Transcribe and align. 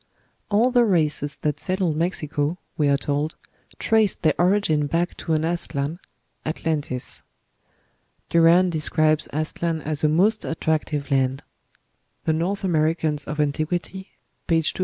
All 0.49 0.71
the 0.71 0.83
races 0.83 1.35
that 1.43 1.59
settled 1.59 1.95
Mexico, 1.95 2.57
we 2.75 2.87
are 2.87 2.97
told, 2.97 3.35
traced 3.77 4.23
their 4.23 4.33
origin 4.39 4.87
back 4.87 5.15
to 5.17 5.33
an 5.33 5.45
Aztlan 5.45 5.99
(Atlan 6.43 6.81
tis). 6.81 7.21
Duran 8.31 8.71
describes 8.71 9.27
Aztlan 9.31 9.79
as 9.79 10.03
"a 10.03 10.09
most 10.09 10.43
attractive 10.43 11.11
land." 11.11 11.43
("North 12.25 12.65
Amer. 12.65 12.87
of 12.87 12.97
Antiq.," 13.37 13.67
p. 13.69 13.77
257.) 13.77 14.09